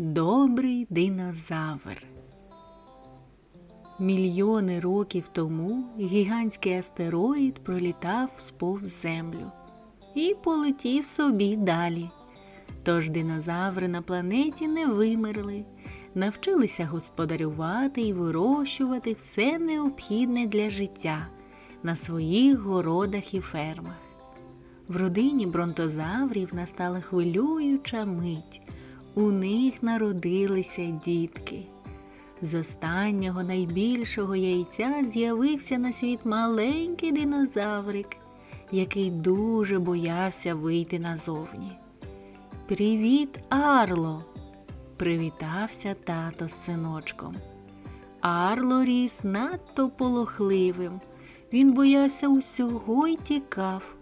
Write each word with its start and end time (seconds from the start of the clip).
Добрий 0.00 0.86
динозавр. 0.90 2.02
Мільйони 3.98 4.80
років 4.80 5.24
тому 5.32 5.86
гігантський 6.00 6.78
астероїд 6.78 7.54
пролітав 7.64 8.30
сповз 8.38 9.00
землю 9.02 9.52
і 10.14 10.34
полетів 10.44 11.04
собі 11.04 11.56
далі. 11.56 12.10
Тож 12.82 13.10
динозаври 13.10 13.88
на 13.88 14.02
планеті 14.02 14.68
не 14.68 14.86
вимерли, 14.86 15.64
навчилися 16.14 16.86
господарювати 16.86 18.02
і 18.02 18.12
вирощувати 18.12 19.12
все 19.12 19.58
необхідне 19.58 20.46
для 20.46 20.70
життя 20.70 21.26
на 21.82 21.96
своїх 21.96 22.60
городах 22.60 23.34
і 23.34 23.40
фермах. 23.40 24.00
В 24.88 24.96
родині 24.96 25.46
бронтозаврів 25.46 26.54
настала 26.54 27.00
хвилююча 27.00 28.04
мить. 28.04 28.67
У 29.18 29.30
них 29.30 29.82
народилися 29.82 30.82
дітки. 31.04 31.62
З 32.42 32.54
останнього 32.54 33.42
найбільшого 33.42 34.36
яйця 34.36 35.04
з'явився 35.12 35.78
на 35.78 35.92
світ 35.92 36.20
маленький 36.24 37.12
динозаврик, 37.12 38.16
який 38.72 39.10
дуже 39.10 39.78
боявся 39.78 40.54
вийти 40.54 40.98
назовні. 40.98 41.72
Привіт, 42.68 43.38
Арло! 43.48 44.24
привітався 44.96 45.94
тато 46.04 46.48
з 46.48 46.64
синочком. 46.64 47.36
Арло 48.20 48.84
ріс 48.84 49.24
надто 49.24 49.88
полохливим. 49.88 51.00
Він 51.52 51.72
боявся 51.72 52.28
усього 52.28 53.06
й 53.06 53.16
тікав, 53.16 53.94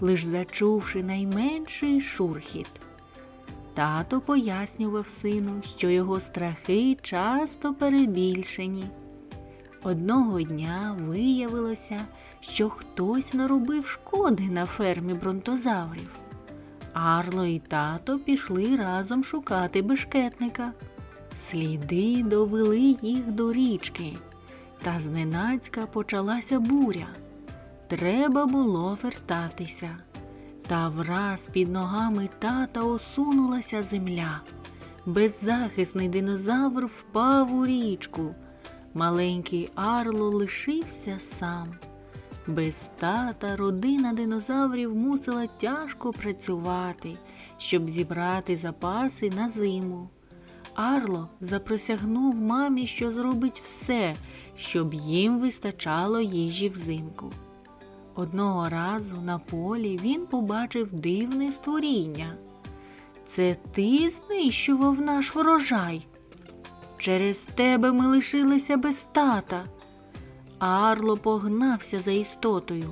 лиш 0.00 0.24
зачувши 0.24 1.02
найменший 1.02 2.00
шурхіт. 2.00 2.68
Тато 3.74 4.20
пояснював 4.20 5.08
сину, 5.08 5.62
що 5.76 5.90
його 5.90 6.20
страхи 6.20 6.96
часто 7.02 7.74
перебільшені. 7.74 8.84
Одного 9.82 10.42
дня 10.42 10.96
виявилося, 11.00 12.04
що 12.40 12.70
хтось 12.70 13.34
наробив 13.34 13.86
шкоди 13.86 14.42
на 14.42 14.66
фермі 14.66 15.14
бронтозаврів. 15.14 16.10
Арло 16.92 17.44
і 17.46 17.58
тато 17.58 18.18
пішли 18.18 18.76
разом 18.76 19.24
шукати 19.24 19.82
бешкетника. 19.82 20.72
Сліди 21.50 22.22
довели 22.22 22.96
їх 23.02 23.26
до 23.26 23.52
річки, 23.52 24.12
та 24.82 25.00
зненацька 25.00 25.86
почалася 25.86 26.60
буря. 26.60 27.08
Треба 27.88 28.46
було 28.46 28.98
вертатися. 29.02 29.96
Та 30.66 30.88
враз 30.88 31.40
під 31.52 31.72
ногами 31.72 32.28
тата 32.38 32.82
осунулася 32.82 33.82
земля. 33.82 34.40
Беззахисний 35.06 36.08
динозавр 36.08 36.86
впав 36.86 37.54
у 37.54 37.66
річку. 37.66 38.34
Маленький 38.94 39.70
Арло 39.74 40.30
лишився 40.30 41.18
сам. 41.38 41.68
Без 42.46 42.74
тата 42.98 43.56
родина 43.56 44.12
динозаврів 44.12 44.96
мусила 44.96 45.46
тяжко 45.46 46.12
працювати, 46.12 47.16
щоб 47.58 47.90
зібрати 47.90 48.56
запаси 48.56 49.30
на 49.30 49.48
зиму. 49.48 50.08
Арло 50.74 51.28
запросягнув 51.40 52.34
мамі, 52.34 52.86
що 52.86 53.12
зробить 53.12 53.60
все, 53.60 54.16
щоб 54.56 54.94
їм 54.94 55.38
вистачало 55.38 56.20
їжі 56.20 56.68
взимку. 56.68 57.32
Одного 58.14 58.68
разу 58.68 59.20
на 59.20 59.38
полі 59.38 60.00
він 60.02 60.26
побачив 60.26 60.88
дивне 60.92 61.52
створіння. 61.52 62.36
Це 63.28 63.56
ти 63.72 64.10
знищував 64.10 65.00
наш 65.00 65.34
врожай. 65.34 66.06
Через 66.98 67.38
тебе 67.38 67.92
ми 67.92 68.06
лишилися 68.06 68.76
без 68.76 68.96
тата. 69.12 69.64
Арло 70.58 71.16
погнався 71.16 72.00
за 72.00 72.10
істотою. 72.10 72.90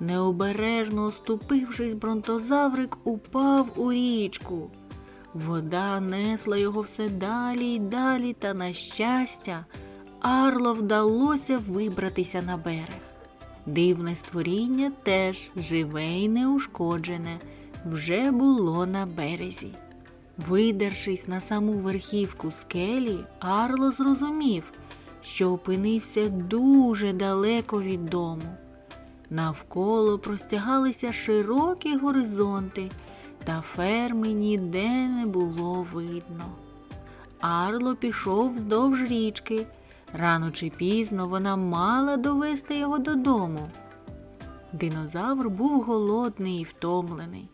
Необережно 0.00 1.04
оступившись, 1.04 1.94
бронтозаврик 1.94 2.96
упав 3.04 3.70
у 3.76 3.92
річку. 3.92 4.70
Вода 5.34 6.00
несла 6.00 6.56
його 6.56 6.80
все 6.80 7.08
далі 7.08 7.66
й 7.66 7.78
далі, 7.78 8.32
та, 8.32 8.54
на 8.54 8.72
щастя, 8.72 9.64
Арло 10.20 10.74
вдалося 10.74 11.58
вибратися 11.58 12.42
на 12.42 12.56
берег. 12.56 13.09
Дивне 13.70 14.16
створіння 14.16 14.92
теж 15.02 15.50
живе 15.56 16.04
й 16.04 16.28
неушкоджене, 16.28 17.40
вже 17.86 18.30
було 18.30 18.86
на 18.86 19.06
березі. 19.06 19.74
Видершись 20.48 21.28
на 21.28 21.40
саму 21.40 21.72
верхівку 21.72 22.50
скелі, 22.50 23.18
Арло 23.38 23.92
зрозумів, 23.92 24.72
що 25.22 25.52
опинився 25.52 26.28
дуже 26.28 27.12
далеко 27.12 27.82
від 27.82 28.06
дому. 28.06 28.56
Навколо 29.30 30.18
простягалися 30.18 31.12
широкі 31.12 31.96
горизонти, 31.96 32.90
та 33.44 33.60
ферми 33.60 34.28
ніде 34.28 34.88
не 35.08 35.26
було 35.26 35.86
видно. 35.92 36.44
Арло 37.40 37.96
пішов 37.96 38.54
вздовж 38.54 39.02
річки. 39.02 39.66
Рано 40.12 40.50
чи 40.50 40.70
пізно 40.70 41.28
вона 41.28 41.56
мала 41.56 42.16
довести 42.16 42.78
його 42.78 42.98
додому. 42.98 43.70
Динозавр 44.72 45.48
був 45.48 45.82
голодний 45.82 46.60
і 46.60 46.64
втомлений, 46.64 47.48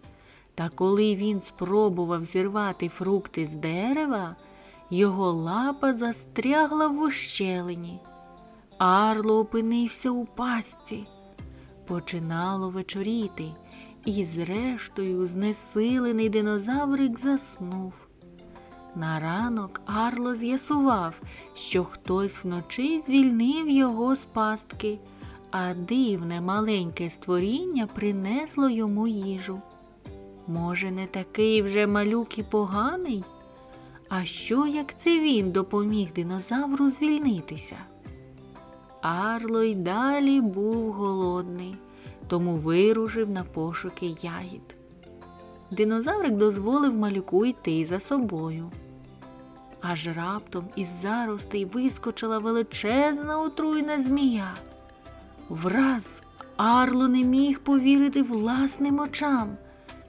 та 0.55 0.69
коли 0.69 1.17
він 1.17 1.43
спробував 1.43 2.25
зірвати 2.25 2.89
фрукти 2.89 3.47
з 3.47 3.55
дерева, 3.55 4.37
його 4.91 5.33
лапа 5.33 5.95
застрягла 5.95 6.89
в 6.89 7.01
ущелині. 7.01 8.01
Арло 8.79 9.39
опинився 9.39 10.11
у 10.11 10.25
пастці. 10.25 11.07
Починало 11.87 12.71
вечоріти, 12.71 13.53
і, 14.05 14.25
зрештою, 14.25 15.27
знесилений 15.27 16.29
динозаврик 16.29 17.19
заснув. 17.19 18.06
На 18.97 19.21
ранок 19.21 19.81
Арло 19.87 20.35
з'ясував, 20.35 21.21
що 21.55 21.85
хтось 21.85 22.45
вночі 22.45 23.01
звільнив 23.01 23.69
його 23.69 24.15
з 24.15 24.19
пастки, 24.19 24.99
а 25.51 25.75
дивне 25.75 26.41
маленьке 26.41 27.11
створіння 27.11 27.87
принесло 27.87 28.69
йому 28.69 29.07
їжу. 29.07 29.61
Може, 30.47 30.91
не 30.91 31.07
такий 31.07 31.63
вже 31.63 31.87
малюк 31.87 32.39
і 32.39 32.43
поганий? 32.43 33.25
А 34.09 34.25
що, 34.25 34.67
як 34.67 34.99
це 34.99 35.21
він 35.21 35.51
допоміг 35.51 36.13
динозавру 36.13 36.91
звільнитися? 36.91 37.77
Арло 39.03 39.63
й 39.63 39.75
далі 39.75 40.41
був 40.41 40.93
голодний, 40.93 41.77
тому 42.29 42.57
вирушив 42.57 43.31
на 43.31 43.45
пошуки 43.45 44.07
ягід. 44.23 44.77
Динозаврик 45.71 46.37
дозволив 46.37 46.97
малюку 46.97 47.47
йти 47.47 47.87
за 47.87 48.01
собою. 48.01 48.71
Аж 49.91 50.09
раптом 50.09 50.69
із 50.77 50.89
заростей 51.03 51.65
вискочила 51.65 52.39
величезна 52.39 53.39
отруйна 53.39 54.03
змія. 54.03 54.55
Враз 55.49 56.23
Арло 56.57 57.09
не 57.09 57.25
міг 57.25 57.61
повірити 57.61 58.23
власним 58.23 59.01
очам. 59.01 59.57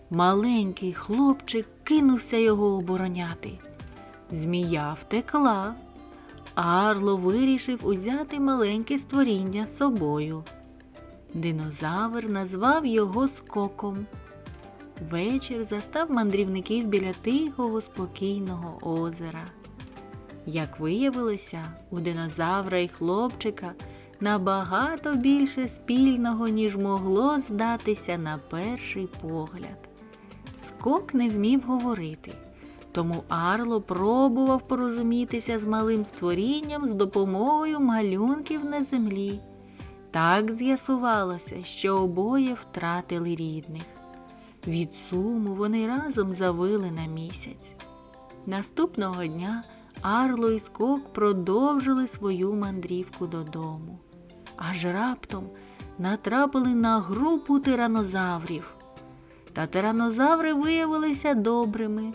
Маленький 0.10 0.94
хлопчик 0.94 1.68
кинувся 1.84 2.38
його 2.38 2.66
обороняти. 2.66 3.52
Змія 4.32 4.98
втекла. 5.02 5.76
Арло 6.56 7.18
вирішив 7.18 7.86
узяти 7.86 8.40
маленьке 8.40 8.98
створіння 8.98 9.66
з 9.66 9.78
собою. 9.78 10.44
Динозавр 11.34 12.30
назвав 12.30 12.86
його 12.86 13.28
скоком. 13.28 14.06
Вечір 15.12 15.64
застав 15.64 16.12
мандрівників 16.12 16.88
біля 16.88 17.14
тихого, 17.14 17.82
спокійного 17.82 18.80
озера. 18.82 19.46
Як 20.50 20.80
виявилося, 20.80 21.64
у 21.92 22.00
динозавра 22.00 22.80
і 22.80 22.88
хлопчика 22.88 23.74
набагато 24.20 25.16
більше 25.16 25.68
спільного, 25.68 26.48
ніж 26.48 26.78
могло 26.78 27.40
здатися 27.48 28.18
на 28.18 28.40
перший 28.50 29.08
погляд. 29.22 29.90
Скок 30.68 31.14
не 31.14 31.30
вмів 31.30 31.62
говорити, 31.62 32.34
тому 32.92 33.24
Арло 33.30 33.82
пробував 33.82 34.68
порозумітися 34.68 35.60
з 35.60 35.66
малим 35.66 36.06
створінням 36.06 36.88
з 36.88 36.94
допомогою 36.94 37.80
малюнків 37.80 38.66
на 38.66 38.84
землі. 38.84 39.40
Так 40.12 40.52
з'ясувалося, 40.52 41.64
що 41.64 41.98
обоє 41.98 42.54
втратили 42.54 43.36
рідних. 43.36 43.84
Від 44.68 44.90
суму 45.10 45.54
вони 45.54 45.88
разом 45.88 46.34
завили 46.34 46.92
на 46.92 47.06
місяць. 47.06 47.72
Наступного 48.46 49.26
дня 49.26 49.64
Арло 50.10 50.52
і 50.52 50.60
Скок 50.60 51.14
продовжили 51.14 52.08
свою 52.08 52.54
мандрівку 52.54 53.28
додому. 53.28 54.00
Аж 54.58 54.86
раптом 54.86 55.50
натрапили 55.98 56.76
на 56.76 57.00
групу 57.00 57.60
тиранозаврів. 57.60 58.76
Та 59.54 59.66
тиранозаври 59.66 60.54
виявилися 60.54 61.34
добрими. 61.34 62.14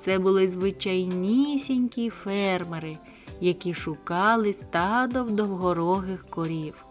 Це 0.00 0.18
були 0.18 0.48
звичайнісінькі 0.48 2.10
фермери, 2.10 2.98
які 3.40 3.74
шукали 3.74 4.52
стадо 4.52 5.22
довгорогих 5.22 6.26
корів. 6.30 6.84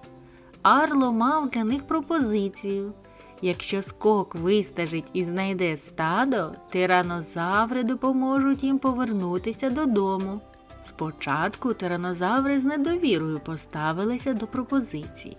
Арло 0.62 1.12
мав 1.12 1.50
для 1.50 1.64
них 1.64 1.88
пропозицію. 1.88 2.94
Якщо 3.42 3.82
скок 3.82 4.36
вистежить 4.36 5.10
і 5.14 5.24
знайде 5.24 5.78
стадо, 5.78 6.52
тиранозаври 6.70 7.84
допоможуть 7.84 8.64
їм 8.64 8.80
повернутися 8.80 9.70
додому. 9.70 10.42
Спочатку 10.84 11.74
тиранозаври 11.74 12.60
з 12.60 12.64
недовірою 12.64 13.40
поставилися 13.40 14.34
до 14.34 14.48
пропозиції, 14.48 15.38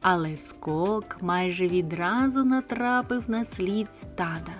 але 0.00 0.36
скок 0.36 1.16
майже 1.20 1.68
відразу 1.68 2.44
натрапив 2.44 3.30
на 3.30 3.44
слід 3.44 3.88
стада. 4.00 4.52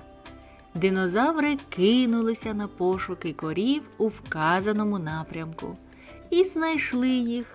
Динозаври 0.74 1.56
кинулися 1.68 2.54
на 2.54 2.68
пошуки 2.68 3.32
корів 3.32 3.82
у 3.98 4.08
вказаному 4.08 4.98
напрямку 4.98 5.76
і 6.30 6.44
знайшли 6.44 7.08
їх. 7.08 7.46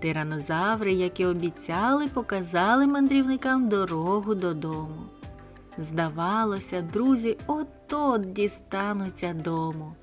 Тиранозаври, 0.00 0.92
як 0.92 1.20
і 1.20 1.26
обіцяли, 1.26 2.08
показали 2.08 2.86
мандрівникам 2.86 3.68
дорогу 3.68 4.34
додому. 4.34 5.02
Здавалося, 5.78 6.82
друзі 6.92 7.36
от-от 7.46 8.32
дістануться 8.32 9.34
дому, 9.34 9.94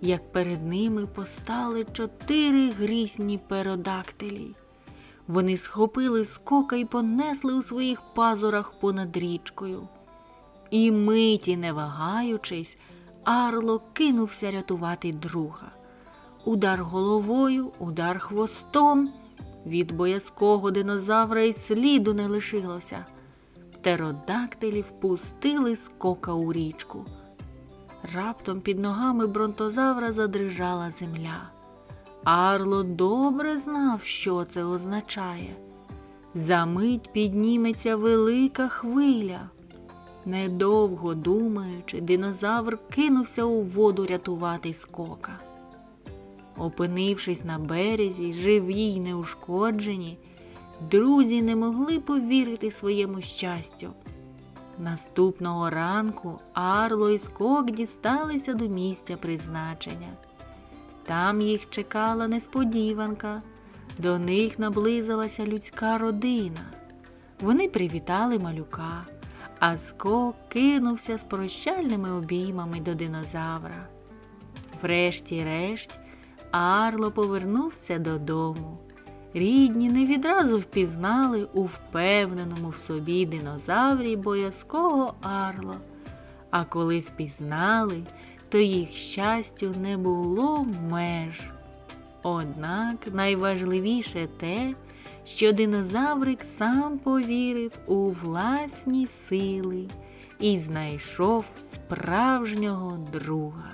як 0.00 0.32
перед 0.32 0.66
ними 0.66 1.06
постали 1.06 1.86
чотири 1.92 2.70
грізні 2.70 3.38
перодактилі. 3.48 4.54
Вони 5.26 5.56
схопили 5.56 6.24
скока 6.24 6.76
і 6.76 6.84
понесли 6.84 7.54
у 7.54 7.62
своїх 7.62 8.00
пазурах 8.14 8.72
понад 8.80 9.16
річкою. 9.16 9.88
І 10.70 10.90
миті, 10.90 11.56
не 11.56 11.72
вагаючись, 11.72 12.76
Арло 13.24 13.80
кинувся 13.92 14.50
рятувати 14.50 15.12
друга. 15.12 15.72
Удар 16.44 16.82
головою, 16.82 17.72
удар 17.78 18.18
хвостом. 18.18 19.10
Від 19.66 19.92
боязкого 19.92 20.70
динозавра 20.70 21.42
й 21.42 21.52
сліду 21.52 22.14
не 22.14 22.26
лишилося. 22.26 23.06
Птеродактилі 23.72 24.80
впустили 24.80 25.76
скока 25.76 26.32
у 26.32 26.52
річку. 26.52 27.04
Раптом 28.14 28.60
під 28.60 28.78
ногами 28.78 29.26
бронтозавра 29.26 30.12
задрижала 30.12 30.90
земля. 30.90 31.42
Арло 32.24 32.82
добре 32.82 33.58
знав, 33.58 34.02
що 34.02 34.44
це 34.44 34.64
означає. 34.64 35.56
Замить 36.34 37.12
підніметься 37.12 37.96
велика 37.96 38.68
хвиля. 38.68 39.50
Недовго 40.24 41.14
думаючи, 41.14 42.00
динозавр 42.00 42.78
кинувся 42.90 43.44
у 43.44 43.62
воду 43.62 44.06
рятувати 44.06 44.74
скока. 44.74 45.40
Опинившись 46.58 47.44
на 47.44 47.58
березі, 47.58 48.32
живі 48.32 48.82
й 48.82 49.00
неушкоджені, 49.00 50.18
друзі 50.90 51.42
не 51.42 51.56
могли 51.56 52.00
повірити 52.00 52.70
своєму 52.70 53.20
щастю. 53.22 53.92
Наступного 54.78 55.70
ранку 55.70 56.38
Арло 56.52 57.10
і 57.10 57.18
скок 57.18 57.70
дісталися 57.70 58.54
до 58.54 58.68
місця 58.68 59.16
призначення. 59.16 60.08
Там 61.04 61.40
їх 61.40 61.70
чекала 61.70 62.28
несподіванка, 62.28 63.42
до 63.98 64.18
них 64.18 64.58
наблизилася 64.58 65.46
людська 65.46 65.98
родина. 65.98 66.60
Вони 67.40 67.68
привітали 67.68 68.38
малюка, 68.38 69.06
а 69.58 69.76
скок 69.76 70.36
кинувся 70.48 71.18
з 71.18 71.22
прощальними 71.22 72.12
обіймами 72.12 72.80
до 72.80 72.94
динозавра. 72.94 73.88
Врешті-решт, 74.82 75.90
Арло 76.50 77.10
повернувся 77.10 77.98
додому. 77.98 78.78
Рідні 79.34 79.88
не 79.88 80.06
відразу 80.06 80.58
впізнали 80.58 81.48
у 81.54 81.62
впевненому 81.62 82.68
в 82.68 82.76
собі 82.76 83.26
динозаврі 83.26 84.16
боязкого 84.16 85.14
Арло, 85.22 85.76
а 86.50 86.64
коли 86.64 87.00
впізнали, 87.00 88.02
то 88.48 88.58
їх 88.58 88.90
щастю 88.90 89.74
не 89.82 89.96
було 89.96 90.66
меж. 90.90 91.40
Однак 92.22 92.96
найважливіше 93.12 94.28
те, 94.38 94.74
що 95.24 95.52
динозаврик 95.52 96.42
сам 96.42 96.98
повірив 96.98 97.72
у 97.86 98.10
власні 98.10 99.06
сили 99.06 99.88
і 100.40 100.58
знайшов 100.58 101.44
справжнього 101.74 102.98
друга. 103.12 103.70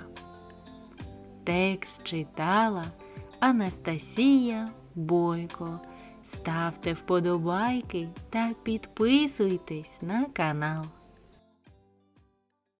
Текст 1.45 2.03
читала 2.03 2.85
Анастасія 3.39 4.69
Бойко. 4.95 5.79
Ставте 6.25 6.93
вподобайки 6.93 8.09
та 8.29 8.51
підписуйтесь 8.63 10.01
на 10.01 10.25
канал. 10.25 10.85